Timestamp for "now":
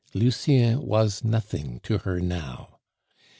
2.19-2.79